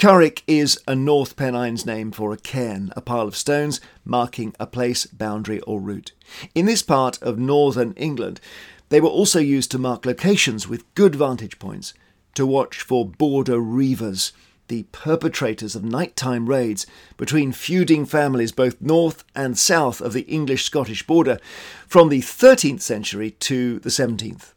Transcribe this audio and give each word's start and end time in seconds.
Carrick 0.00 0.42
is 0.46 0.78
a 0.88 0.94
North 0.94 1.36
Pennines 1.36 1.84
name 1.84 2.10
for 2.10 2.32
a 2.32 2.38
cairn, 2.38 2.90
a 2.96 3.02
pile 3.02 3.28
of 3.28 3.36
stones 3.36 3.82
marking 4.02 4.54
a 4.58 4.66
place, 4.66 5.04
boundary, 5.04 5.60
or 5.60 5.78
route. 5.78 6.12
In 6.54 6.64
this 6.64 6.82
part 6.82 7.22
of 7.22 7.38
northern 7.38 7.92
England, 7.98 8.40
they 8.88 8.98
were 8.98 9.10
also 9.10 9.40
used 9.40 9.70
to 9.72 9.78
mark 9.78 10.06
locations 10.06 10.66
with 10.66 10.94
good 10.94 11.14
vantage 11.14 11.58
points, 11.58 11.92
to 12.32 12.46
watch 12.46 12.80
for 12.80 13.06
border 13.06 13.60
reivers, 13.60 14.32
the 14.68 14.84
perpetrators 14.84 15.76
of 15.76 15.84
nighttime 15.84 16.48
raids 16.48 16.86
between 17.18 17.52
feuding 17.52 18.06
families 18.06 18.52
both 18.52 18.80
north 18.80 19.22
and 19.34 19.58
south 19.58 20.00
of 20.00 20.14
the 20.14 20.22
English 20.22 20.64
Scottish 20.64 21.06
border 21.06 21.38
from 21.86 22.08
the 22.08 22.22
13th 22.22 22.80
century 22.80 23.32
to 23.32 23.78
the 23.80 23.90
17th. 23.90 24.54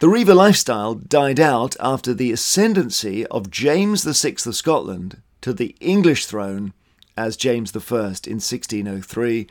The 0.00 0.08
reiver 0.08 0.34
lifestyle 0.34 0.94
died 0.94 1.38
out 1.38 1.76
after 1.78 2.14
the 2.14 2.32
ascendancy 2.32 3.26
of 3.26 3.50
James 3.50 4.02
VI 4.02 4.36
of 4.46 4.56
Scotland 4.56 5.20
to 5.42 5.52
the 5.52 5.76
English 5.78 6.24
throne 6.24 6.72
as 7.18 7.36
James 7.36 7.76
I 7.76 7.80
in 8.24 8.40
1603 8.40 9.46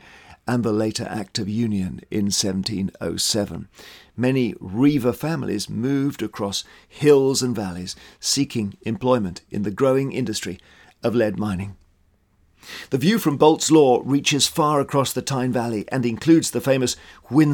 and 0.48 0.64
the 0.64 0.72
later 0.72 1.06
Act 1.08 1.38
of 1.38 1.48
Union 1.48 2.00
in 2.10 2.32
1707 2.32 3.68
many 4.16 4.54
reiver 4.58 5.12
families 5.12 5.70
moved 5.70 6.20
across 6.20 6.64
hills 6.88 7.42
and 7.42 7.54
valleys 7.54 7.94
seeking 8.18 8.74
employment 8.82 9.42
in 9.52 9.62
the 9.62 9.70
growing 9.70 10.10
industry 10.10 10.58
of 11.04 11.14
lead 11.14 11.38
mining. 11.38 11.76
The 12.90 12.98
view 12.98 13.20
from 13.20 13.36
Bolt's 13.36 13.70
Law 13.70 14.02
reaches 14.04 14.48
far 14.48 14.80
across 14.80 15.12
the 15.12 15.22
Tyne 15.22 15.52
Valley 15.52 15.84
and 15.92 16.04
includes 16.04 16.50
the 16.50 16.60
famous 16.60 16.96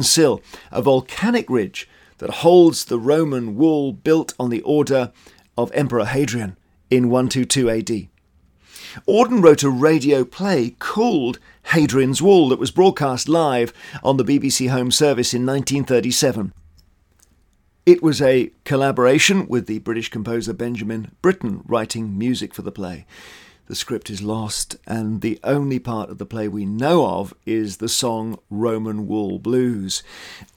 Sill, 0.01 0.41
a 0.71 0.81
volcanic 0.81 1.47
ridge 1.47 1.87
that 2.17 2.29
holds 2.29 2.85
the 2.85 2.99
Roman 2.99 3.55
wall 3.55 3.91
built 3.91 4.33
on 4.39 4.49
the 4.49 4.61
order 4.61 5.11
of 5.57 5.71
Emperor 5.73 6.05
Hadrian 6.05 6.57
in 6.89 7.09
122 7.09 7.69
AD. 7.69 8.09
Auden 9.07 9.43
wrote 9.43 9.63
a 9.63 9.69
radio 9.69 10.23
play 10.23 10.71
called 10.79 11.39
Hadrian's 11.73 12.21
Wall 12.21 12.49
that 12.49 12.59
was 12.59 12.71
broadcast 12.71 13.27
live 13.27 13.73
on 14.03 14.17
the 14.17 14.23
BBC 14.23 14.69
Home 14.69 14.91
Service 14.91 15.33
in 15.33 15.45
1937. 15.45 16.53
It 17.85 18.01
was 18.03 18.21
a 18.21 18.51
collaboration 18.65 19.47
with 19.47 19.67
the 19.67 19.79
British 19.79 20.09
composer 20.09 20.53
Benjamin 20.53 21.11
Britten 21.21 21.61
writing 21.65 22.17
music 22.17 22.53
for 22.53 22.61
the 22.61 22.71
play. 22.71 23.05
The 23.67 23.75
script 23.75 24.09
is 24.09 24.21
lost, 24.21 24.77
and 24.87 25.19
the 25.19 25.41
only 25.43 25.77
part 25.77 26.09
of 26.09 26.19
the 26.19 26.25
play 26.25 26.47
we 26.47 26.65
know 26.65 27.05
of 27.05 27.33
is 27.45 27.77
the 27.77 27.89
song 27.89 28.39
Roman 28.49 29.07
Wall 29.07 29.39
Blues. 29.39 30.03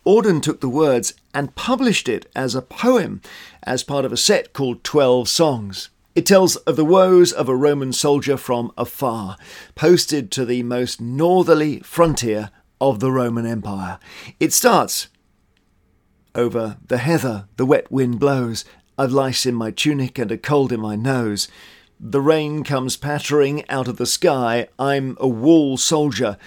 Auden 0.06 0.41
took 0.41 0.61
the 0.61 0.69
words 0.69 1.14
and 1.34 1.56
published 1.56 2.08
it 2.08 2.31
as 2.36 2.55
a 2.55 2.62
poem 2.62 3.20
as 3.64 3.83
part 3.83 4.05
of 4.05 4.12
a 4.12 4.16
set 4.16 4.53
called 4.53 4.84
Twelve 4.84 5.28
Songs. 5.28 5.91
It 6.14 6.25
tells 6.25 6.55
of 6.55 6.77
the 6.77 6.84
woes 6.84 7.33
of 7.33 7.48
a 7.48 7.56
Roman 7.56 7.92
soldier 7.92 8.36
from 8.36 8.70
afar, 8.78 9.36
posted 9.75 10.31
to 10.31 10.44
the 10.44 10.62
most 10.62 11.00
northerly 11.00 11.81
frontier 11.81 12.50
of 12.81 13.00
the 13.00 13.11
Roman 13.11 13.44
Empire. 13.44 13.98
It 14.38 14.53
starts 14.53 15.08
over 16.36 16.78
the 16.86 16.98
heather, 16.98 17.48
the 17.56 17.66
wet 17.66 17.91
wind 17.91 18.20
blows, 18.20 18.64
I've 18.97 19.11
lice 19.11 19.47
in 19.47 19.55
my 19.56 19.72
tunic 19.72 20.16
and 20.16 20.31
a 20.31 20.38
cold 20.38 20.70
in 20.70 20.78
my 20.78 20.94
nose. 20.94 21.48
The 22.03 22.23
rain 22.23 22.65
comes 22.65 22.97
pattering 22.97 23.69
out 23.69 23.87
of 23.87 23.98
the 23.98 24.06
sky, 24.06 24.69
I'm 24.79 25.19
a 25.20 25.29
Wall 25.29 25.77
soldier, 25.77 26.39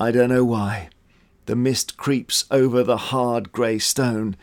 I 0.00 0.10
don't 0.10 0.30
know 0.30 0.42
why. 0.44 0.88
The 1.44 1.54
mist 1.54 1.98
creeps 1.98 2.46
over 2.50 2.82
the 2.82 2.96
hard 2.96 3.52
grey 3.52 3.78
stone. 3.78 4.36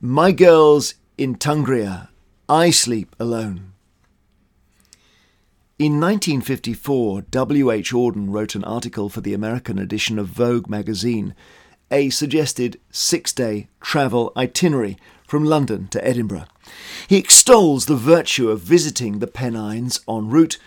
My 0.00 0.32
girl's 0.32 0.94
in 1.18 1.34
Tungria, 1.34 2.08
I 2.48 2.70
sleep 2.70 3.14
alone. 3.20 3.74
In 5.78 6.00
1954, 6.00 7.20
W. 7.20 7.70
H. 7.70 7.92
Auden 7.92 8.28
wrote 8.30 8.54
an 8.54 8.64
article 8.64 9.10
for 9.10 9.20
the 9.20 9.34
American 9.34 9.78
edition 9.78 10.18
of 10.18 10.28
Vogue 10.28 10.66
magazine, 10.66 11.34
a 11.90 12.08
suggested 12.08 12.80
six 12.90 13.34
day 13.34 13.68
travel 13.82 14.32
itinerary 14.34 14.96
from 15.26 15.44
London 15.44 15.88
to 15.88 16.06
Edinburgh. 16.06 16.46
He 17.08 17.16
extols 17.16 17.86
the 17.86 17.96
virtue 17.96 18.50
of 18.50 18.60
visiting 18.60 19.18
the 19.18 19.26
Pennines 19.26 20.00
en 20.08 20.28
route, 20.28 20.58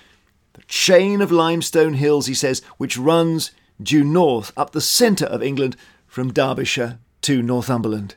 the 0.53 0.63
chain 0.63 1.21
of 1.21 1.31
limestone 1.31 1.93
hills, 1.93 2.27
he 2.27 2.33
says, 2.33 2.61
which 2.77 2.97
runs 2.97 3.51
due 3.81 4.03
north 4.03 4.51
up 4.57 4.71
the 4.71 4.81
centre 4.81 5.25
of 5.25 5.41
England 5.41 5.75
from 6.07 6.33
Derbyshire 6.33 6.99
to 7.21 7.41
Northumberland. 7.41 8.15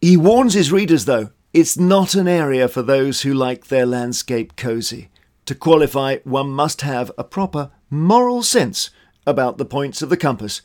He 0.00 0.16
warns 0.16 0.54
his 0.54 0.72
readers, 0.72 1.04
though, 1.04 1.30
it's 1.52 1.78
not 1.78 2.14
an 2.14 2.28
area 2.28 2.68
for 2.68 2.82
those 2.82 3.22
who 3.22 3.32
like 3.32 3.68
their 3.68 3.86
landscape 3.86 4.56
cosy. 4.56 5.08
To 5.46 5.54
qualify, 5.54 6.18
one 6.24 6.50
must 6.50 6.82
have 6.82 7.10
a 7.16 7.24
proper 7.24 7.70
moral 7.88 8.42
sense 8.42 8.90
about 9.26 9.56
the 9.56 9.64
points 9.64 10.02
of 10.02 10.10
the 10.10 10.16
compass. 10.16 10.60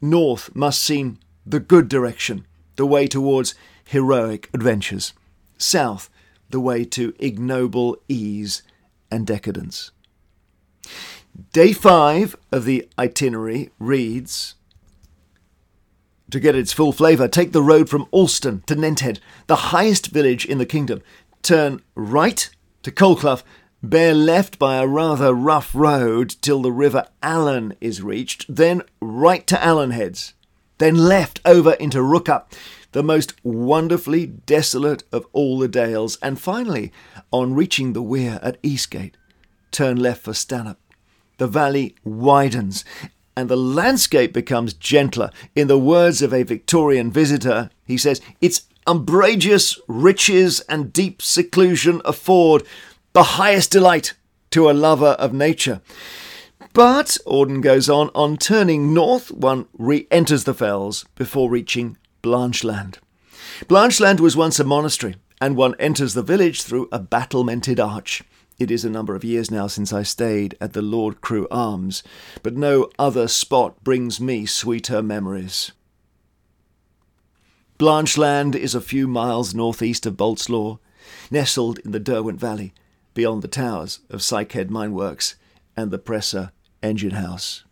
North 0.00 0.54
must 0.54 0.82
seem 0.82 1.18
the 1.44 1.60
good 1.60 1.88
direction, 1.88 2.46
the 2.76 2.86
way 2.86 3.06
towards 3.06 3.54
heroic 3.88 4.50
adventures. 4.52 5.14
South, 5.56 6.10
the 6.50 6.60
way 6.60 6.84
to 6.84 7.14
ignoble 7.18 7.96
ease 8.08 8.62
and 9.10 9.26
decadence. 9.26 9.90
Day 11.52 11.72
five 11.72 12.36
of 12.52 12.64
the 12.64 12.88
itinerary 12.98 13.70
reads 13.78 14.54
To 16.30 16.38
get 16.38 16.54
its 16.54 16.72
full 16.72 16.92
flavour, 16.92 17.28
take 17.28 17.52
the 17.52 17.62
road 17.62 17.88
from 17.88 18.06
Alston 18.10 18.62
to 18.66 18.76
Nenthead, 18.76 19.20
the 19.46 19.72
highest 19.72 20.08
village 20.08 20.44
in 20.44 20.58
the 20.58 20.66
kingdom. 20.66 21.00
Turn 21.42 21.80
right 21.94 22.50
to 22.82 22.90
Coalcleugh 22.90 23.42
Bear 23.82 24.12
left 24.12 24.58
by 24.58 24.76
a 24.76 24.88
rather 24.88 25.32
rough 25.32 25.72
road 25.72 26.34
till 26.40 26.60
the 26.60 26.72
River 26.72 27.06
Allen 27.22 27.74
is 27.80 28.02
reached, 28.02 28.44
then 28.52 28.82
right 29.00 29.46
to 29.46 29.56
Allenheads, 29.56 30.32
then 30.78 30.96
left 30.96 31.40
over 31.44 31.74
into 31.74 31.98
Rookhope, 31.98 32.52
the 32.92 33.02
most 33.02 33.34
wonderfully 33.44 34.26
desolate 34.26 35.04
of 35.12 35.26
all 35.32 35.58
the 35.58 35.68
dales, 35.68 36.18
and 36.22 36.40
finally, 36.40 36.92
on 37.30 37.54
reaching 37.54 37.92
the 37.92 38.02
weir 38.02 38.38
at 38.42 38.58
Eastgate, 38.62 39.16
turn 39.70 39.96
left 39.96 40.22
for 40.22 40.34
Stanhope. 40.34 40.78
The 41.36 41.46
valley 41.46 41.94
widens, 42.02 42.84
and 43.36 43.48
the 43.48 43.56
landscape 43.56 44.32
becomes 44.32 44.72
gentler. 44.72 45.30
In 45.54 45.68
the 45.68 45.78
words 45.78 46.22
of 46.22 46.32
a 46.32 46.42
Victorian 46.42 47.10
visitor, 47.12 47.70
he 47.84 47.96
says, 47.96 48.20
Its 48.40 48.62
umbrageous 48.86 49.78
riches 49.86 50.60
and 50.60 50.92
deep 50.92 51.20
seclusion 51.20 52.00
afford 52.04 52.64
the 53.12 53.22
highest 53.22 53.70
delight 53.70 54.14
to 54.50 54.70
a 54.70 54.72
lover 54.72 55.14
of 55.18 55.34
nature. 55.34 55.82
But, 56.72 57.18
Auden 57.26 57.60
goes 57.60 57.88
on, 57.88 58.10
on 58.14 58.38
turning 58.38 58.94
north, 58.94 59.30
one 59.30 59.66
re 59.76 60.06
enters 60.10 60.44
the 60.44 60.54
fells 60.54 61.04
before 61.14 61.50
reaching 61.50 61.97
Blanchland. 62.22 62.98
Blancheland 63.68 64.20
was 64.20 64.36
once 64.36 64.58
a 64.58 64.64
monastery, 64.64 65.16
and 65.40 65.56
one 65.56 65.74
enters 65.78 66.14
the 66.14 66.22
village 66.22 66.62
through 66.62 66.88
a 66.90 66.98
battlemented 66.98 67.78
arch. 67.78 68.22
It 68.58 68.70
is 68.70 68.84
a 68.84 68.90
number 68.90 69.14
of 69.14 69.24
years 69.24 69.50
now 69.50 69.68
since 69.68 69.92
I 69.92 70.02
stayed 70.02 70.56
at 70.60 70.72
the 70.72 70.82
Lord 70.82 71.20
Crewe 71.20 71.46
Arms, 71.50 72.02
but 72.42 72.56
no 72.56 72.90
other 72.98 73.28
spot 73.28 73.84
brings 73.84 74.20
me 74.20 74.46
sweeter 74.46 75.02
memories. 75.02 75.72
Blanchland 77.78 78.56
is 78.56 78.74
a 78.74 78.80
few 78.80 79.06
miles 79.06 79.54
northeast 79.54 80.04
of 80.06 80.16
Bolt's 80.16 80.48
Law, 80.48 80.80
nestled 81.30 81.78
in 81.78 81.92
the 81.92 82.00
Derwent 82.00 82.40
Valley, 82.40 82.72
beyond 83.14 83.42
the 83.42 83.48
towers 83.48 84.00
of 84.10 84.20
Sykehead 84.20 84.68
Mineworks 84.68 85.36
and 85.76 85.92
the 85.92 85.98
Presser 85.98 86.50
Engine 86.82 87.12
House. 87.12 87.62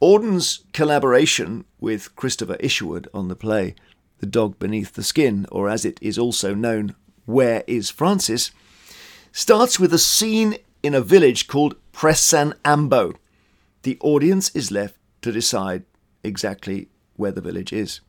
Auden's 0.00 0.64
collaboration 0.72 1.64
with 1.80 2.14
Christopher 2.14 2.56
Isherwood 2.60 3.08
on 3.12 3.28
the 3.28 3.34
play 3.34 3.74
The 4.18 4.26
Dog 4.26 4.58
Beneath 4.58 4.92
the 4.92 5.02
Skin, 5.02 5.46
or 5.50 5.68
as 5.68 5.84
it 5.84 5.98
is 6.00 6.18
also 6.18 6.54
known, 6.54 6.94
Where 7.24 7.64
is 7.66 7.90
Francis, 7.90 8.52
starts 9.32 9.80
with 9.80 9.92
a 9.92 9.98
scene 9.98 10.56
in 10.82 10.94
a 10.94 11.00
village 11.00 11.48
called 11.48 11.74
Pressan 11.92 12.54
Ambo. 12.64 13.14
The 13.82 13.98
audience 14.00 14.54
is 14.54 14.70
left 14.70 14.96
to 15.22 15.32
decide 15.32 15.84
exactly 16.22 16.88
where 17.16 17.32
the 17.32 17.40
village 17.40 17.72
is. 17.72 18.00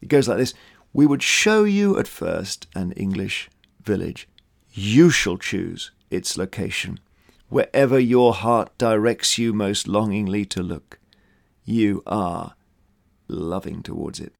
It 0.00 0.08
goes 0.08 0.28
like 0.28 0.38
this 0.38 0.54
We 0.92 1.06
would 1.06 1.22
show 1.22 1.64
you 1.64 1.98
at 1.98 2.06
first 2.06 2.68
an 2.76 2.92
English 2.92 3.50
village 3.82 4.28
you 4.72 5.08
shall 5.08 5.38
choose 5.38 5.90
its 6.10 6.36
location. 6.36 7.00
Wherever 7.48 7.98
your 7.98 8.34
heart 8.34 8.76
directs 8.76 9.38
you 9.38 9.52
most 9.52 9.86
longingly 9.86 10.44
to 10.46 10.62
look, 10.62 10.98
you 11.64 12.02
are 12.06 12.54
loving 13.28 13.82
towards 13.82 14.20
it. 14.20 14.32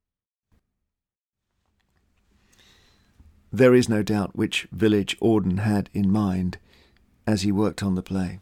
There 3.53 3.75
is 3.75 3.89
no 3.89 4.03
doubt 4.03 4.37
which 4.37 4.67
village 4.73 5.19
Auden 5.21 5.61
had 5.61 5.89
in 5.95 6.11
mind 6.11 6.59
as 7.27 7.43
he 7.43 7.53
worked 7.53 7.83
on 7.83 7.95
the 7.95 8.03
play. 8.03 8.41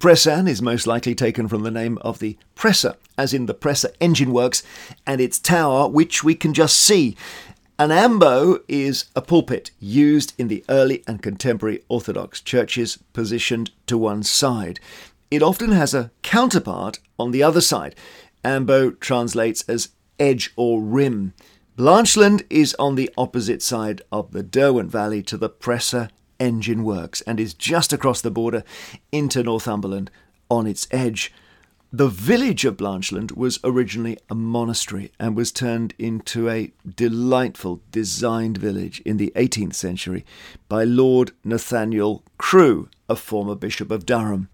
Pressan 0.00 0.48
is 0.48 0.60
most 0.60 0.86
likely 0.86 1.14
taken 1.14 1.46
from 1.46 1.62
the 1.62 1.70
name 1.70 1.96
of 1.98 2.18
the 2.18 2.36
presser, 2.56 2.96
as 3.16 3.32
in 3.32 3.46
the 3.46 3.54
presser 3.54 3.90
engine 4.00 4.32
works, 4.32 4.64
and 5.06 5.20
its 5.20 5.38
tower, 5.38 5.86
which 5.86 6.24
we 6.24 6.34
can 6.34 6.52
just 6.52 6.76
see 6.76 7.16
An 7.82 7.90
ambo 7.90 8.60
is 8.68 9.06
a 9.16 9.20
pulpit 9.20 9.72
used 9.80 10.34
in 10.38 10.46
the 10.46 10.64
early 10.68 11.02
and 11.08 11.20
contemporary 11.20 11.82
Orthodox 11.88 12.40
churches 12.40 12.96
positioned 13.12 13.72
to 13.88 13.98
one 13.98 14.22
side. 14.22 14.78
It 15.32 15.42
often 15.42 15.72
has 15.72 15.92
a 15.92 16.12
counterpart 16.22 17.00
on 17.18 17.32
the 17.32 17.42
other 17.42 17.60
side. 17.60 17.96
Ambo 18.44 18.92
translates 18.92 19.62
as 19.62 19.88
edge 20.20 20.52
or 20.54 20.80
rim. 20.80 21.34
Blanchland 21.76 22.46
is 22.48 22.76
on 22.78 22.94
the 22.94 23.10
opposite 23.18 23.62
side 23.62 24.00
of 24.12 24.30
the 24.30 24.44
Derwent 24.44 24.92
Valley 24.92 25.20
to 25.24 25.36
the 25.36 25.48
Presser 25.48 26.08
engine 26.38 26.84
works 26.84 27.20
and 27.22 27.40
is 27.40 27.52
just 27.52 27.92
across 27.92 28.20
the 28.20 28.30
border 28.30 28.62
into 29.10 29.42
Northumberland 29.42 30.08
on 30.48 30.68
its 30.68 30.86
edge. 30.92 31.32
The 31.94 32.08
village 32.08 32.64
of 32.64 32.78
Blanchland 32.78 33.36
was 33.36 33.58
originally 33.62 34.16
a 34.30 34.34
monastery 34.34 35.12
and 35.20 35.36
was 35.36 35.52
turned 35.52 35.92
into 35.98 36.48
a 36.48 36.72
delightful 36.88 37.82
designed 37.90 38.56
village 38.56 39.00
in 39.00 39.18
the 39.18 39.30
18th 39.36 39.74
century 39.74 40.24
by 40.70 40.84
Lord 40.84 41.32
Nathaniel 41.44 42.24
Crewe, 42.38 42.88
a 43.10 43.14
former 43.14 43.54
Bishop 43.54 43.90
of 43.90 44.06
Durham. 44.06 44.48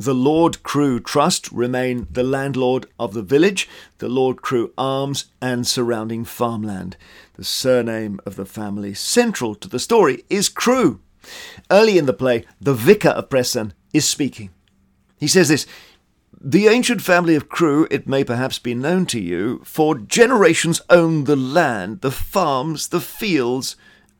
The 0.00 0.16
Lord 0.16 0.64
Crewe 0.64 0.98
Trust 0.98 1.52
remain 1.52 2.08
the 2.10 2.24
landlord 2.24 2.86
of 2.98 3.14
the 3.14 3.22
village, 3.22 3.68
the 3.98 4.08
Lord 4.08 4.42
Crewe 4.42 4.72
Arms, 4.76 5.26
and 5.40 5.64
surrounding 5.64 6.24
farmland. 6.24 6.96
The 7.34 7.44
surname 7.44 8.18
of 8.26 8.34
the 8.34 8.46
family 8.46 8.94
central 8.94 9.54
to 9.54 9.68
the 9.68 9.78
story 9.78 10.24
is 10.28 10.48
Crewe. 10.48 10.98
Early 11.70 11.98
in 11.98 12.06
the 12.06 12.12
play, 12.12 12.44
the 12.60 12.74
vicar 12.74 13.10
of 13.10 13.28
Pressan 13.28 13.74
is 13.94 14.08
speaking. 14.08 14.50
He 15.18 15.28
says 15.28 15.48
this 15.48 15.66
the 16.48 16.68
ancient 16.68 17.02
family 17.02 17.34
of 17.34 17.48
Crewe, 17.48 17.88
it 17.90 18.06
may 18.06 18.22
perhaps 18.22 18.60
be 18.60 18.72
known 18.72 19.04
to 19.06 19.18
you, 19.18 19.60
for 19.64 19.96
generations 19.96 20.80
owned 20.88 21.26
the 21.26 21.34
land, 21.34 22.02
the 22.02 22.12
farms, 22.12 22.86
the 22.86 23.00
fields 23.00 23.74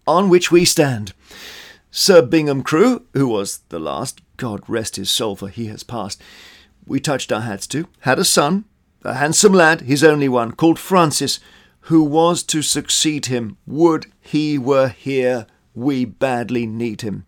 on 0.09 0.29
which 0.29 0.51
we 0.51 0.65
stand. 0.65 1.13
Sir 1.93 2.23
Bingham 2.23 2.65
Crewe, 2.65 3.07
who 3.13 3.29
was 3.29 3.61
the 3.69 3.79
last, 3.79 4.23
God 4.39 4.61
rest 4.67 4.97
his 4.97 5.09
soul, 5.09 5.37
for 5.37 5.49
he 5.49 5.69
has 5.69 5.85
passed, 5.85 6.21
we 6.85 6.99
touched 6.99 7.31
our 7.31 7.43
hats 7.43 7.69
to, 7.69 7.87
had 8.01 8.19
a 8.19 8.25
son, 8.25 8.65
a 9.05 9.15
handsome 9.15 9.53
lad, 9.53 9.83
his 9.83 10.03
only 10.03 10.29
one, 10.29 10.51
called 10.51 10.81
Francis, 10.81 11.39
who 11.83 12.03
was 12.03 12.43
to 12.43 12.61
succeed 12.61 13.27
him. 13.27 13.57
Would 13.69 14.07
he 14.21 14.59
were 14.59 14.89
here, 14.89 15.47
we 15.77 16.05
badly 16.05 16.67
need 16.67 17.03
him. 17.03 17.25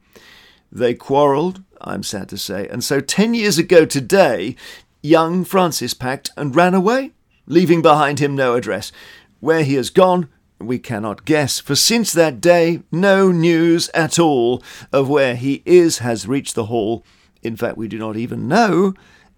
They 0.73 0.95
quarrelled, 0.95 1.62
I'm 1.81 2.03
sad 2.03 2.29
to 2.31 2.37
say, 2.37 2.67
and 2.67 2.83
so 2.83 2.99
ten 2.99 3.33
years 3.33 3.59
ago 3.59 3.85
today, 3.85 4.56
young 5.03 5.45
Francis 5.45 5.95
packed 5.95 6.31
and 6.37 6.55
ran 6.55 6.75
away, 6.75 7.12
leaving 7.47 7.83
behind 7.83 8.19
him 8.19 8.35
no 8.35 8.55
address. 8.55 8.93
Where 9.41 9.62
he 9.62 9.75
has 9.75 9.91
gone, 9.91 10.29
we 10.61 10.79
cannot 10.79 11.25
guess, 11.25 11.61
for 11.61 11.77
since 11.77 12.12
that 12.12 12.41
day, 12.41 12.83
no 12.91 13.31
news 13.31 13.89
at 13.95 14.19
all 14.19 14.62
of 14.93 15.09
where 15.09 15.37
he 15.37 15.62
is 15.65 15.99
has 15.99 16.27
reached 16.27 16.55
the 16.55 16.67
hall. 16.67 17.05
In 17.43 17.56
fact, 17.56 17.77
we 17.77 17.89
do 17.89 17.99
not 17.99 18.17
even 18.17 18.49
know 18.49 18.95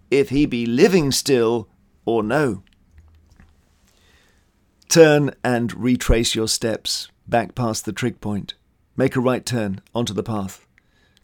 if 0.09 0.29
he 0.29 0.45
be 0.45 0.65
living 0.65 1.11
still 1.11 1.69
or 2.05 2.23
no. 2.23 2.63
Turn 4.89 5.33
and 5.43 5.73
retrace 5.73 6.35
your 6.35 6.47
steps 6.47 7.09
back 7.27 7.55
past 7.55 7.85
the 7.85 7.93
trig 7.93 8.19
point. 8.19 8.55
Make 8.97 9.15
a 9.15 9.21
right 9.21 9.45
turn 9.45 9.81
onto 9.95 10.13
the 10.13 10.23
path. 10.23 10.67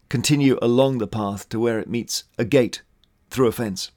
Continue 0.10 0.58
along 0.62 1.00
the 1.00 1.08
path 1.08 1.50
to 1.50 1.60
where 1.60 1.80
it 1.80 1.90
meets 1.90 2.24
a 2.38 2.46
gate 2.46 2.82
through 3.30 3.48
a 3.48 3.52
fence. 3.52 3.92